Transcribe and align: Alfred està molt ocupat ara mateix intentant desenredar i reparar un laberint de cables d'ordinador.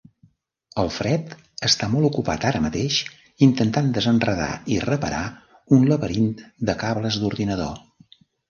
Alfred 0.83 1.33
està 1.69 1.89
molt 1.91 2.07
ocupat 2.09 2.47
ara 2.53 2.61
mateix 2.63 2.97
intentant 3.49 3.93
desenredar 3.99 4.49
i 4.77 4.81
reparar 4.87 5.23
un 5.79 5.89
laberint 5.93 6.35
de 6.71 6.81
cables 6.87 7.21
d'ordinador. 7.25 7.79